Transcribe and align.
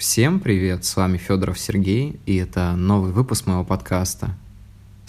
Всем 0.00 0.40
привет, 0.40 0.86
с 0.86 0.96
вами 0.96 1.18
Федоров 1.18 1.58
Сергей, 1.58 2.18
и 2.24 2.36
это 2.36 2.74
новый 2.74 3.12
выпуск 3.12 3.46
моего 3.46 3.66
подкаста. 3.66 4.30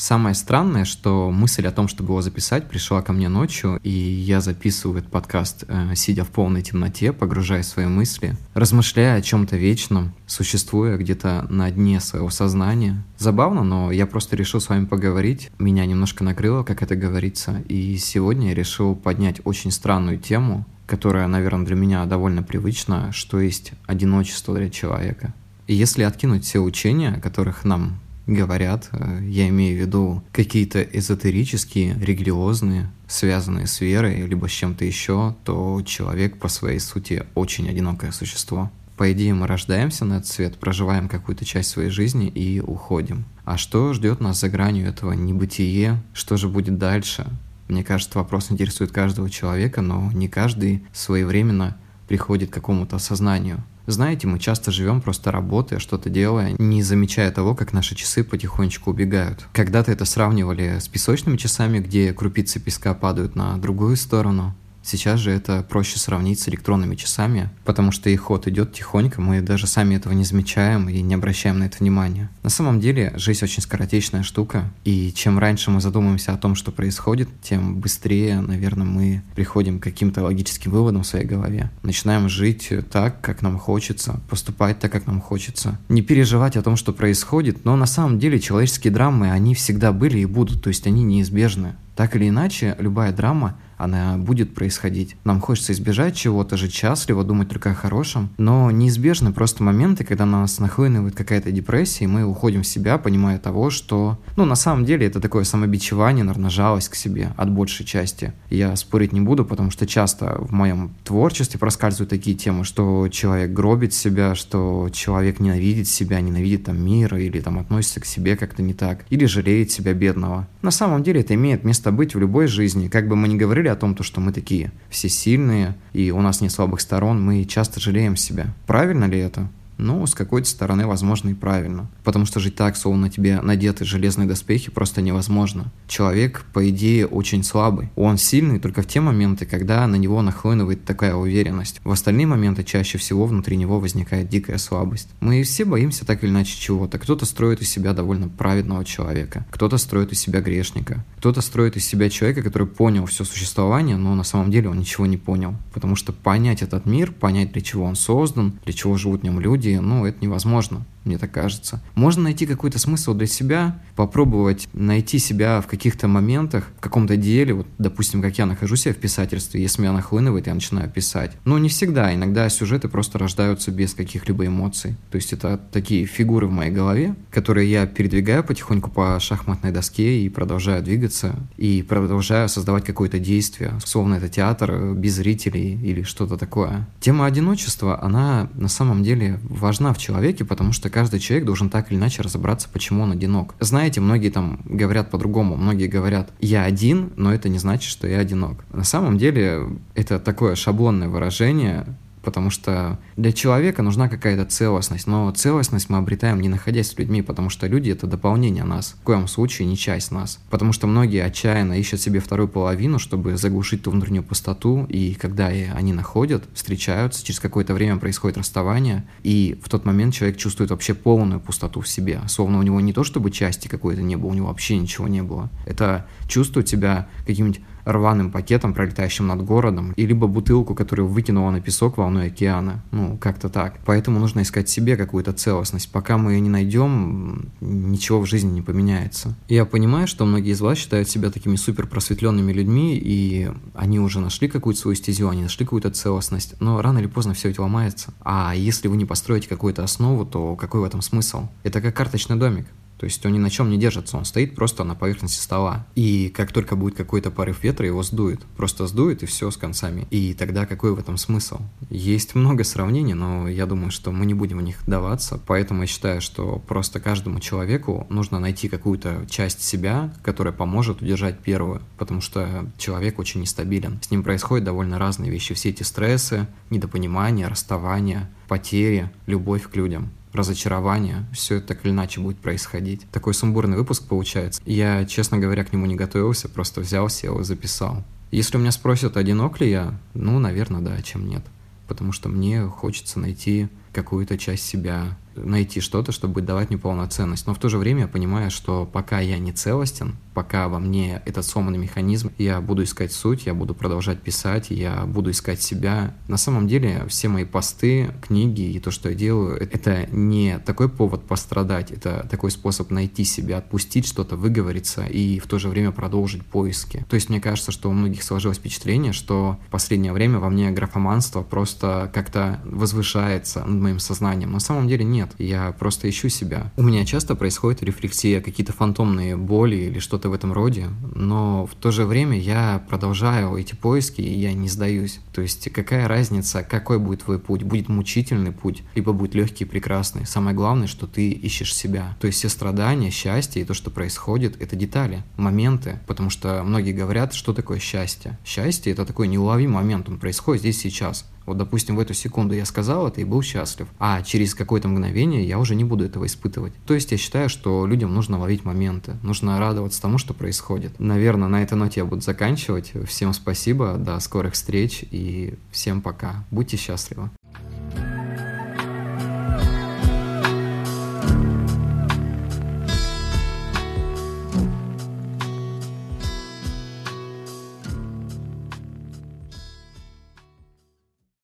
Самое 0.02 0.34
странное, 0.34 0.84
что 0.84 1.30
мысль 1.30 1.68
о 1.68 1.72
том, 1.72 1.88
чтобы 1.88 2.10
его 2.10 2.24
записать, 2.24 2.68
пришла 2.68 3.04
ко 3.04 3.14
мне 3.14 3.30
ночью, 3.30 3.80
и 3.84 3.92
я 3.92 4.42
записываю 4.42 4.98
этот 4.98 5.12
подкаст, 5.12 5.64
э, 5.68 5.94
сидя 5.94 6.24
в 6.24 6.30
полной 6.30 6.64
темноте, 6.64 7.14
погружая 7.14 7.62
свои 7.62 7.86
мысли, 7.86 8.36
размышляя 8.56 9.20
о 9.20 9.22
чем-то 9.22 9.58
вечном, 9.58 10.16
существуя 10.26 10.98
где-то 10.98 11.46
на 11.52 11.70
дне 11.70 12.00
своего 12.00 12.32
сознания. 12.32 13.04
Забавно, 13.20 13.64
но 13.64 13.92
я 13.92 14.08
просто 14.08 14.36
решил 14.36 14.60
с 14.60 14.70
вами 14.70 14.86
поговорить, 14.86 15.52
меня 15.60 15.86
немножко 15.86 16.24
накрыло, 16.24 16.64
как 16.64 16.82
это 16.82 16.96
говорится, 16.96 17.62
и 17.68 17.96
сегодня 17.98 18.48
я 18.48 18.56
решил 18.56 18.96
поднять 18.96 19.40
очень 19.44 19.70
странную 19.70 20.18
тему, 20.18 20.66
которая, 20.88 21.28
наверное, 21.28 21.68
для 21.68 21.76
меня 21.76 22.04
довольно 22.06 22.42
привычна, 22.42 23.12
что 23.12 23.40
есть 23.40 23.74
одиночество 23.86 24.58
для 24.58 24.72
человека. 24.72 25.36
И 25.68 25.76
если 25.76 26.02
откинуть 26.02 26.44
все 26.44 26.58
учения, 26.58 27.20
которых 27.22 27.66
нам 27.66 28.00
говорят, 28.32 28.90
э, 28.92 29.20
я 29.24 29.48
имею 29.50 29.78
в 29.78 29.82
виду 29.82 30.24
какие-то 30.32 30.82
эзотерические, 30.82 31.96
религиозные, 32.00 32.90
связанные 33.08 33.68
с 33.68 33.82
верой, 33.82 34.26
либо 34.26 34.48
с 34.48 34.52
чем-то 34.52 34.86
еще, 34.86 35.36
то 35.44 35.82
человек 35.86 36.38
по 36.38 36.48
своей 36.48 36.80
сути 36.80 37.26
очень 37.36 37.70
одинокое 37.70 38.12
существо. 38.12 38.72
По 38.98 39.12
идее, 39.12 39.34
мы 39.34 39.48
рождаемся 39.48 40.06
на 40.06 40.16
этот 40.16 40.28
свет, 40.28 40.58
проживаем 40.58 41.10
какую-то 41.10 41.44
часть 41.44 41.70
своей 41.70 41.90
жизни 41.90 42.28
и 42.28 42.60
уходим. 42.60 43.26
А 43.46 43.58
что 43.58 43.94
ждет 43.94 44.20
нас 44.20 44.40
за 44.40 44.50
гранью 44.50 44.88
этого 44.88 45.14
небытие? 45.14 46.02
Что 46.14 46.38
же 46.38 46.48
будет 46.48 46.78
дальше? 46.78 47.26
Мне 47.68 47.84
кажется, 47.84 48.20
вопрос 48.20 48.52
интересует 48.52 48.92
каждого 48.92 49.30
человека, 49.30 49.82
но 49.82 50.12
не 50.14 50.28
каждый 50.28 50.84
своевременно 50.94 51.78
приходит 52.08 52.50
к 52.50 52.54
какому-то 52.54 52.98
осознанию. 52.98 53.64
Знаете, 53.92 54.26
мы 54.26 54.40
часто 54.40 54.72
живем 54.72 55.02
просто 55.02 55.32
работая, 55.32 55.80
что-то 55.80 56.10
делая, 56.10 56.56
не 56.58 56.82
замечая 56.82 57.30
того, 57.30 57.56
как 57.56 57.74
наши 57.74 57.94
часы 57.94 58.24
потихонечку 58.24 58.92
убегают. 58.92 59.46
Когда-то 59.52 59.92
это 59.92 60.06
сравнивали 60.06 60.80
с 60.80 60.88
песочными 60.88 61.36
часами, 61.36 61.80
где 61.80 62.14
крупицы 62.14 62.62
песка 62.62 62.94
падают 62.94 63.36
на 63.36 63.58
другую 63.58 63.98
сторону. 63.98 64.56
Сейчас 64.84 65.20
же 65.20 65.32
это 65.32 65.64
проще 65.68 66.00
сравнить 66.00 66.40
с 66.40 66.50
электронными 66.50 66.96
часами, 66.96 67.50
потому 67.66 67.92
что 67.92 68.10
их 68.10 68.22
ход 68.22 68.48
идет 68.48 68.74
тихонько, 68.74 69.22
мы 69.22 69.42
даже 69.42 69.68
сами 69.68 69.96
этого 69.96 70.14
не 70.14 70.24
замечаем 70.24 70.90
и 70.90 71.02
не 71.02 71.14
обращаем 71.14 71.60
на 71.60 71.66
это 71.66 71.78
внимания. 71.80 72.30
На 72.44 72.50
самом 72.50 72.80
деле, 72.80 73.14
жизнь 73.16 73.44
очень 73.44 73.62
скоротечная 73.62 74.24
штука, 74.24 74.72
и 74.84 75.12
чем 75.16 75.40
раньше 75.40 75.72
мы 75.72 75.82
задумаемся 75.82 76.34
о 76.34 76.38
том, 76.38 76.56
что 76.56 76.72
происходит, 76.72 77.30
тем 77.42 77.80
быстрее, 77.80 78.42
наверное, 78.42 78.86
мы 78.86 79.22
приходим 79.36 79.80
к 79.80 79.84
каким-то 79.84 80.24
логическим 80.24 80.72
выводам 80.72 81.04
в 81.04 81.08
своей 81.08 81.26
голове. 81.26 81.70
Начинаем 81.84 82.28
жить 82.30 82.72
так, 82.92 83.22
как 83.22 83.42
нам 83.42 83.60
хочется, 83.60 84.20
поступать 84.30 84.80
так, 84.80 84.92
как 84.92 85.06
нам 85.06 85.22
хочется. 85.22 85.80
Не 85.90 86.02
переживать 86.02 86.58
о 86.58 86.64
том, 86.64 86.76
что 86.76 86.94
происходит, 86.94 87.66
но 87.66 87.76
на 87.76 87.86
самом 87.86 88.20
деле 88.20 88.40
человеческие 88.40 88.92
драмы, 88.92 89.32
они 89.32 89.54
всегда 89.56 89.92
были 89.92 90.20
и 90.20 90.26
будут, 90.26 90.64
то 90.64 90.70
есть 90.70 90.88
они 90.88 91.04
неизбежны. 91.04 91.76
Так 91.96 92.16
или 92.16 92.30
иначе, 92.30 92.76
любая 92.80 93.12
драма 93.12 93.58
она 93.82 94.18
будет 94.18 94.54
происходить. 94.54 95.16
Нам 95.24 95.42
хочется 95.42 95.74
избежать 95.74 96.16
чего-то, 96.16 96.56
жить 96.56 96.74
счастливо, 96.74 97.24
думать 97.24 97.50
только 97.50 97.72
о 97.72 97.74
хорошем, 97.74 98.30
но 98.38 98.70
неизбежны 98.70 99.34
просто 99.34 99.64
моменты, 99.64 100.04
когда 100.04 100.26
нас 100.26 100.60
нахлынывает 100.60 101.16
какая-то 101.16 101.52
депрессия, 101.52 102.04
и 102.04 102.08
мы 102.08 102.24
уходим 102.24 102.62
в 102.62 102.68
себя, 102.68 103.00
понимая 103.00 103.40
того, 103.40 103.72
что, 103.72 104.20
ну, 104.38 104.46
на 104.46 104.56
самом 104.56 104.86
деле 104.86 105.08
это 105.08 105.20
такое 105.20 105.44
самобичевание, 105.44 106.24
наверное, 106.24 106.52
жалость 106.52 106.90
к 106.90 106.96
себе 106.96 107.34
от 107.38 107.50
большей 107.50 107.86
части. 107.86 108.34
Я 108.50 108.76
спорить 108.76 109.14
не 109.14 109.22
буду, 109.22 109.46
потому 109.46 109.72
что 109.72 109.88
часто 109.88 110.38
в 110.40 110.52
моем 110.52 110.94
творчестве 111.04 111.60
проскальзывают 111.60 112.10
такие 112.12 112.38
темы, 112.38 112.64
что 112.66 113.08
человек 113.10 113.52
гробит 113.52 113.94
себя, 113.94 114.36
что 114.36 114.90
человек 114.94 115.40
ненавидит 115.40 115.88
себя, 115.88 116.22
ненавидит 116.22 116.66
там 116.66 116.80
мира 116.80 117.20
или 117.20 117.40
там 117.40 117.58
относится 117.58 118.00
к 118.00 118.06
себе 118.06 118.38
как-то 118.38 118.62
не 118.62 118.76
так, 118.76 119.06
или 119.10 119.26
жалеет 119.26 119.72
себя 119.72 119.94
бедного. 119.94 120.48
На 120.62 120.72
самом 120.72 121.02
деле 121.02 121.22
это 121.22 121.34
имеет 121.34 121.64
место 121.64 121.81
быть 121.90 122.14
в 122.14 122.20
любой 122.20 122.48
жизни, 122.48 122.90
как 122.90 123.08
бы 123.08 123.16
мы 123.16 123.30
ни 123.30 123.38
говорили 123.38 123.70
о 123.70 123.76
том, 123.78 123.96
то, 123.96 124.04
что 124.04 124.20
мы 124.20 124.34
такие 124.34 124.72
все 124.90 125.08
сильные, 125.08 125.76
и 125.94 126.12
у 126.12 126.22
нас 126.22 126.42
нет 126.42 126.52
слабых 126.52 126.82
сторон, 126.82 127.24
мы 127.24 127.46
часто 127.46 127.80
жалеем 127.80 128.18
себя. 128.18 128.54
Правильно 128.68 129.06
ли 129.06 129.18
это? 129.18 129.50
Ну, 129.82 130.06
с 130.06 130.14
какой-то 130.14 130.48
стороны, 130.48 130.86
возможно, 130.86 131.30
и 131.30 131.34
правильно. 131.34 131.90
Потому 132.04 132.26
что 132.26 132.40
жить 132.40 132.56
так, 132.56 132.78
словно 132.78 133.10
тебе 133.10 133.42
надеты 133.42 133.84
железные 133.84 134.28
доспехи, 134.28 134.70
просто 134.70 135.02
невозможно. 135.02 135.72
Человек, 135.88 136.46
по 136.54 136.70
идее, 136.70 137.08
очень 137.08 137.44
слабый. 137.44 137.90
Он 137.96 138.18
сильный 138.18 138.60
только 138.60 138.84
в 138.84 138.88
те 138.88 139.02
моменты, 139.02 139.46
когда 139.46 139.86
на 139.88 139.96
него 139.96 140.22
нахлынывает 140.22 140.86
такая 140.86 141.16
уверенность. 141.16 141.82
В 141.84 141.92
остальные 141.92 142.28
моменты 142.28 142.64
чаще 142.64 143.00
всего 143.00 143.26
внутри 143.26 143.58
него 143.58 143.80
возникает 143.80 144.30
дикая 144.30 144.60
слабость. 144.60 145.10
Мы 145.20 145.42
все 145.42 145.66
боимся 145.66 146.06
так 146.06 146.24
или 146.24 146.30
иначе 146.30 146.56
чего-то. 146.60 147.00
Кто-то 147.00 147.26
строит 147.26 147.62
из 147.62 147.70
себя 147.70 147.94
довольно 147.94 148.30
праведного 148.30 148.86
человека, 148.86 149.46
кто-то 149.50 149.78
строит 149.78 150.12
из 150.12 150.20
себя 150.20 150.42
грешника, 150.42 151.04
кто-то 151.18 151.42
строит 151.42 151.76
из 151.76 151.86
себя 151.86 152.10
человека, 152.10 152.44
который 152.44 152.68
понял 152.68 153.06
все 153.08 153.24
существование, 153.24 153.98
но 153.98 154.14
на 154.14 154.24
самом 154.24 154.52
деле 154.52 154.70
он 154.70 154.78
ничего 154.78 155.08
не 155.08 155.18
понял. 155.18 155.56
Потому 155.74 155.96
что 155.96 156.14
понять 156.14 156.62
этот 156.62 156.86
мир, 156.86 157.12
понять, 157.12 157.52
для 157.52 157.62
чего 157.62 157.86
он 157.86 157.96
создан, 157.96 158.60
для 158.64 158.74
чего 158.74 158.98
живут 158.98 159.22
в 159.22 159.24
нем 159.24 159.40
люди, 159.40 159.71
ну, 159.80 160.06
это 160.06 160.18
невозможно 160.22 160.86
мне 161.06 161.18
так 161.18 161.32
кажется. 161.32 161.82
Можно 161.96 162.24
найти 162.24 162.46
какой-то 162.46 162.80
смысл 162.80 163.14
для 163.14 163.28
себя, 163.28 163.80
попробовать 163.96 164.68
найти 164.74 165.20
себя 165.20 165.62
в 165.62 165.68
каких-то 165.68 166.08
моментах, 166.08 166.68
в 166.78 166.82
каком-то 166.82 167.18
деле, 167.18 167.54
вот, 167.54 167.68
допустим, 167.78 168.22
как 168.22 168.38
я 168.38 168.46
нахожу 168.46 168.76
себя 168.76 168.94
в 168.94 168.98
писательстве, 168.98 169.62
если 169.62 169.82
меня 169.82 169.94
нахлынывает, 169.94 170.48
я 170.48 170.54
начинаю 170.54 170.90
писать. 170.90 171.32
Но 171.46 171.58
не 171.58 171.70
всегда, 171.70 172.14
иногда 172.14 172.48
сюжеты 172.50 172.88
просто 172.88 173.18
рождаются 173.18 173.72
без 173.72 173.94
каких-либо 173.94 174.46
эмоций. 174.46 174.96
То 175.10 175.16
есть 175.16 175.34
это 175.34 175.60
такие 175.72 176.06
фигуры 176.06 176.48
в 176.48 176.52
моей 176.52 176.72
голове, 176.72 177.16
которые 177.32 177.70
я 177.70 177.86
передвигаю 177.88 178.44
потихоньку 178.44 178.90
по 178.90 179.20
шахматной 179.20 179.72
доске 179.72 180.22
и 180.22 180.30
продолжаю 180.30 180.84
двигаться, 180.84 181.36
и 181.58 181.82
продолжаю 181.82 182.48
создавать 182.50 182.86
какое-то 182.86 183.20
действие. 183.20 183.74
Словно 183.84 184.16
это 184.16 184.30
театр 184.30 184.94
без 184.94 185.16
зрителей 185.16 185.80
или 185.82 186.04
что-то 186.04 186.38
такое. 186.38 186.88
Тема 187.00 187.26
одиночества, 187.26 188.02
она 188.02 188.50
на 188.54 188.68
самом 188.68 189.04
деле 189.04 189.40
важна 189.52 189.94
в 189.94 189.98
человеке, 189.98 190.46
потому 190.46 190.72
что 190.72 190.90
каждый 190.90 191.20
человек 191.20 191.46
должен 191.46 191.70
так 191.70 191.92
или 191.92 191.98
иначе 191.98 192.22
разобраться, 192.22 192.70
почему 192.72 193.04
он 193.04 193.12
одинок. 193.12 193.56
Знаете, 193.60 194.02
многие 194.02 194.30
там 194.30 194.62
говорят 194.66 195.12
по-другому. 195.12 195.56
Многие 195.56 195.88
говорят, 195.88 196.32
я 196.40 196.64
один, 196.64 197.12
но 197.16 197.34
это 197.34 197.50
не 197.50 197.60
значит, 197.60 197.90
что 197.90 198.08
я 198.08 198.20
одинок. 198.20 198.64
На 198.72 198.84
самом 198.84 199.18
деле 199.18 199.68
это 199.96 200.20
такое 200.20 200.56
шаблонное 200.56 201.08
выражение, 201.08 201.86
потому 202.24 202.50
что 202.50 203.00
для 203.18 203.32
человека 203.32 203.82
нужна 203.82 204.10
какая-то 204.10 204.46
целостность, 204.46 205.08
но 205.08 205.32
целостность 205.32 205.90
мы 205.90 205.98
обретаем 205.98 206.42
не 206.42 206.50
находясь 206.50 206.90
с 206.90 206.98
людьми, 206.98 207.22
потому 207.22 207.50
что 207.50 207.68
люди— 207.68 207.90
это 207.92 208.08
дополнение 208.08 208.64
нас, 208.64 208.96
в 209.02 209.04
коем 209.04 209.28
случае 209.28 209.68
не 209.68 209.78
часть 209.78 210.12
нас, 210.12 210.40
потому 210.50 210.74
что 210.74 210.88
многие 210.88 211.24
отчаянно 211.24 211.74
ищут 211.74 212.02
себе 212.02 212.20
вторую 212.20 212.48
половину, 212.48 213.00
чтобы 213.00 213.38
заглушить 213.38 213.84
ту 213.84 213.92
внутреннюю 213.92 214.24
пустоту, 214.24 214.86
и 214.90 215.14
когда 215.14 215.48
они 215.48 215.94
находят, 215.94 216.44
встречаются, 216.54 217.26
через 217.26 217.40
какое-то 217.40 217.74
время 217.74 217.98
происходит 217.98 218.38
расставание, 218.38 219.04
и 219.24 219.60
в 219.64 219.70
тот 219.70 219.86
момент 219.86 220.14
человек 220.14 220.38
чувствует 220.38 220.72
вообще 220.72 220.94
полную 220.94 221.40
пустоту 221.40 221.82
в 221.82 221.88
себе, 221.88 222.22
словно 222.28 222.60
у 222.60 222.62
него 222.62 222.80
не 222.82 222.94
то 222.94 223.04
чтобы 223.04 223.32
части 223.32 223.68
какой-то 223.68 224.02
не 224.02 224.16
было, 224.16 224.30
у 224.30 224.34
него 224.34 224.48
вообще 224.48 224.78
ничего 224.78 225.08
не 225.08 225.24
было. 225.24 225.50
Это 225.66 226.06
чувствует 226.28 226.68
себя 226.68 227.08
каким-нибудь 227.26 227.62
рваным 227.86 228.32
пакетом, 228.32 228.74
пролетающим 228.74 229.28
над 229.28 229.44
городом, 229.44 229.94
и 229.96 230.06
либо 230.06 230.28
бутылку, 230.28 230.76
которую 230.76 231.08
выкинула 231.08 231.52
на 231.52 231.62
песок 231.62 231.98
волной 231.98 232.28
океана. 232.28 232.84
Ну, 232.92 233.18
как-то 233.18 233.50
так. 233.50 233.80
Поэтому 233.86 234.20
нужно 234.20 234.42
искать 234.42 234.70
себе 234.70 234.98
какую-то 234.98 235.34
целостность. 235.34 235.92
Пока 235.92 236.18
мы 236.18 236.34
ее 236.34 236.40
не 236.40 236.50
найдем, 236.50 237.52
ничего 237.60 238.22
в 238.22 238.26
жизни 238.26 238.52
не 238.52 238.62
поменяется. 238.62 239.36
Я 239.48 239.66
понимаю, 239.66 240.08
что 240.08 240.26
многие 240.26 240.52
из 240.52 240.62
вас 240.62 240.78
считают 240.78 241.10
себя 241.10 241.32
такими 241.32 241.56
супер 241.56 241.88
просветленными 241.88 242.52
людьми, 242.52 242.98
и 242.98 243.50
они 243.76 244.00
уже 244.00 244.20
нашли 244.20 244.48
какую-то 244.48 244.80
свою 244.80 244.96
стезю, 244.96 245.30
они 245.30 245.44
нашли 245.44 245.66
какую-то 245.66 245.92
целостность, 245.92 246.56
но 246.60 246.82
рано 246.82 247.00
или 247.00 247.08
поздно 247.08 247.34
все 247.34 247.50
это 247.50 247.62
ломается. 247.62 248.14
А 248.22 248.54
если 248.56 248.88
вы 248.88 248.98
не 248.98 249.06
построите 249.06 249.48
какую-то 249.48 249.84
основу, 249.84 250.26
то 250.26 250.56
какой 250.56 250.82
в 250.82 250.84
этом 250.84 251.02
смысл? 251.02 251.48
Это 251.64 251.82
как 251.82 251.96
карточный 251.96 252.38
домик. 252.38 252.66
То 253.02 253.06
есть 253.06 253.26
он 253.26 253.34
ни 253.34 253.40
на 253.40 253.50
чем 253.50 253.72
не 253.72 253.80
держится, 253.80 254.16
он 254.16 254.26
стоит 254.26 254.54
просто 254.54 254.84
на 254.84 254.94
поверхности 254.94 255.42
стола. 255.42 255.88
И 255.96 256.30
как 256.30 256.52
только 256.52 256.76
будет 256.76 256.96
какой-то 256.96 257.32
порыв 257.32 257.64
ветра, 257.64 257.88
его 257.88 258.04
сдует. 258.04 258.42
Просто 258.56 258.86
сдует 258.86 259.24
и 259.24 259.26
все 259.26 259.50
с 259.50 259.58
концами. 259.58 260.06
И 260.12 260.36
тогда 260.36 260.68
какой 260.68 260.94
в 260.94 261.00
этом 261.00 261.18
смысл? 261.18 261.62
Есть 261.90 262.36
много 262.36 262.64
сравнений, 262.64 263.16
но 263.16 263.48
я 263.48 263.66
думаю, 263.66 263.90
что 263.90 264.12
мы 264.12 264.28
не 264.28 264.36
будем 264.36 264.60
в 264.60 264.62
них 264.62 264.84
даваться. 264.86 265.42
Поэтому 265.48 265.82
я 265.82 265.88
считаю, 265.88 266.22
что 266.22 266.62
просто 266.68 267.00
каждому 267.00 267.40
человеку 267.40 268.06
нужно 268.12 268.38
найти 268.38 268.70
какую-то 268.70 269.26
часть 269.28 269.64
себя, 269.64 270.14
которая 270.22 270.54
поможет 270.54 271.02
удержать 271.02 271.40
первую. 271.40 271.82
Потому 271.98 272.22
что 272.22 272.72
человек 272.78 273.18
очень 273.18 273.42
нестабилен. 273.42 273.98
С 274.04 274.12
ним 274.12 274.22
происходят 274.22 274.66
довольно 274.66 275.00
разные 275.00 275.32
вещи. 275.32 275.56
Все 275.56 275.70
эти 275.70 275.82
стрессы, 275.82 276.46
недопонимания, 276.70 277.50
расставания, 277.50 278.30
потери, 278.48 279.10
любовь 279.26 279.68
к 279.68 279.76
людям 279.76 280.12
разочарование, 280.34 281.26
все 281.34 281.58
это 281.58 281.68
так 281.68 281.86
или 281.86 281.92
иначе 281.92 282.22
будет 282.22 282.38
происходить. 282.38 283.06
Такой 283.12 283.34
сумбурный 283.34 283.78
выпуск 283.78 284.08
получается. 284.08 284.62
Я, 284.66 285.06
честно 285.06 285.38
говоря, 285.38 285.64
к 285.64 285.74
нему 285.74 285.86
не 285.86 285.96
готовился, 285.96 286.50
просто 286.50 286.82
взял, 286.82 287.10
сел 287.10 287.40
и 287.40 287.44
записал. 287.44 288.04
Если 288.32 288.56
у 288.56 288.60
меня 288.60 288.72
спросят, 288.72 289.18
одинок 289.18 289.60
ли 289.60 289.70
я, 289.70 290.00
ну, 290.14 290.40
наверное, 290.40 290.82
да, 290.82 291.02
чем 291.02 291.28
нет. 291.28 291.44
Потому 291.88 292.14
что 292.14 292.30
мне 292.30 292.64
хочется 292.64 293.20
найти 293.20 293.68
какую-то 293.92 294.38
часть 294.38 294.66
себя, 294.66 295.18
найти 295.36 295.80
что-то, 295.80 296.12
чтобы 296.12 296.42
давать 296.42 296.70
мне 296.70 296.78
полноценность. 296.78 297.48
Но 297.48 297.54
в 297.54 297.60
то 297.60 297.70
же 297.70 297.78
время 297.78 298.02
я 298.02 298.08
понимаю, 298.08 298.52
что 298.52 298.86
пока 298.86 299.20
я 299.20 299.38
не 299.38 299.52
целостен, 299.52 300.16
пока 300.34 300.68
во 300.68 300.80
мне 300.80 301.22
этот 301.26 301.46
сломанный 301.46 301.78
механизм, 301.78 302.32
я 302.38 302.62
буду 302.62 302.84
искать 302.84 303.12
суть, 303.12 303.46
я 303.46 303.54
буду 303.54 303.74
продолжать 303.74 304.22
писать, 304.22 304.68
я 304.70 305.06
буду 305.06 305.32
искать 305.32 305.62
себя. 305.62 306.16
На 306.28 306.38
самом 306.38 306.68
деле 306.68 307.06
все 307.08 307.28
мои 307.28 307.46
посты, 307.46 308.12
книги 308.22 308.62
и 308.62 308.80
то, 308.80 308.92
что 308.92 309.10
я 309.10 309.16
делаю, 309.16 309.58
это 309.60 310.08
не 310.12 310.60
такой 310.60 310.90
повод 310.90 311.28
пострадать, 311.28 311.92
это 311.92 312.28
такой 312.30 312.52
способ 312.52 312.92
найти 312.92 313.24
себя, 313.24 313.58
отпустить 313.58 314.08
что-то, 314.08 314.36
выговориться 314.36 315.06
и 315.06 315.40
в 315.40 315.48
то 315.48 315.60
же 315.60 315.70
время 315.70 315.92
продолжить 315.92 316.46
поиски. 316.46 317.06
То 317.10 317.16
есть 317.16 317.30
мне 317.30 317.42
кажется, 317.42 317.72
что 317.72 317.90
у 317.90 317.94
многих 317.94 318.24
сложилось 318.24 318.58
впечатление, 318.58 319.14
что 319.14 319.58
в 319.68 319.72
последнее 319.72 320.14
время 320.14 320.40
во 320.40 320.50
мне 320.50 320.72
графоманство 320.72 321.42
просто 321.44 322.10
как-то 322.14 322.60
возвышается 322.64 323.64
над 323.66 323.82
моим 323.82 324.00
сознанием. 324.00 324.52
На 324.52 324.60
самом 324.60 324.88
деле 324.88 325.04
нет 325.04 325.21
нет, 325.22 325.36
я 325.38 325.72
просто 325.72 326.10
ищу 326.10 326.30
себя. 326.30 326.72
У 326.78 326.84
меня 326.84 327.06
часто 327.06 327.36
происходит 327.36 327.84
рефлексия, 327.84 328.42
какие-то 328.42 328.74
фантомные 328.74 329.38
боли 329.38 329.76
или 329.76 330.00
что-то 330.00 330.30
в 330.30 330.34
этом 330.34 330.52
роде, 330.52 330.88
но 331.14 331.66
в 331.68 331.76
то 331.76 331.92
же 331.92 332.06
время 332.06 332.40
я 332.40 332.84
продолжаю 332.90 333.56
эти 333.56 333.76
поиски, 333.76 334.22
и 334.22 334.40
я 334.40 334.54
не 334.54 334.68
сдаюсь. 334.68 335.20
То 335.34 335.42
есть 335.42 335.72
какая 335.72 336.08
разница, 336.08 336.64
какой 336.64 336.98
будет 336.98 337.24
твой 337.24 337.38
путь? 337.38 337.64
Будет 337.64 337.88
мучительный 337.88 338.52
путь, 338.52 338.84
либо 338.96 339.14
будет 339.14 339.36
легкий 339.36 339.64
и 339.64 339.68
прекрасный. 339.68 340.26
Самое 340.26 340.56
главное, 340.56 340.88
что 340.88 341.06
ты 341.06 341.30
ищешь 341.30 341.76
себя. 341.76 342.18
То 342.20 342.28
есть 342.28 342.40
все 342.40 342.50
страдания, 342.50 343.12
счастье 343.12 343.62
и 343.62 343.66
то, 343.66 343.74
что 343.76 343.92
происходит, 343.92 344.60
это 344.60 344.76
детали, 344.76 345.24
моменты, 345.38 346.00
потому 346.08 346.32
что 346.32 346.64
многие 346.64 346.94
говорят, 346.94 347.34
что 347.34 347.54
такое 347.54 347.80
счастье. 347.80 348.40
Счастье— 348.44 348.92
это 348.94 349.06
такой 349.06 349.28
неуловимый 349.28 349.76
момент, 349.76 350.10
он 350.10 350.18
происходит 350.18 350.62
здесь 350.62 350.80
сейчас. 350.80 351.26
Вот, 351.52 351.58
допустим, 351.58 351.98
в 351.98 352.00
эту 352.00 352.14
секунду 352.14 352.56
я 352.56 352.64
сказал 352.64 353.10
это 353.10 353.20
и 353.20 353.26
был 353.26 353.42
счастлив, 353.42 353.86
а 354.00 354.22
через 354.22 354.56
какое-то 354.56 354.88
мгновение 354.88 355.46
я 355.46 355.60
уже 355.60 355.76
не 355.76 355.84
буду 355.84 356.06
этого 356.06 356.26
испытывать. 356.26 356.72
То 356.86 356.94
есть 356.94 357.12
я 357.12 357.18
считаю, 357.18 357.50
что 357.50 357.86
людям 357.86 358.14
нужно 358.14 358.40
ловить 358.40 358.64
моменты, 358.64 359.18
нужно 359.22 359.60
радоваться 359.60 360.02
тому, 360.02 360.18
что 360.18 360.34
происходит. 360.34 360.98
Наверное, 360.98 361.50
на 361.50 361.62
этой 361.62 361.74
ноте 361.74 362.00
я 362.00 362.06
буду 362.06 362.22
заканчивать. 362.22 362.94
Всем 363.06 363.34
спасибо, 363.34 363.98
до 363.98 364.18
скорых 364.22 364.54
встреч 364.54 365.04
и 365.12 365.56
всем 365.72 366.02
пока. 366.02 366.46
Будьте 366.52 366.78
счастливы. 366.78 367.30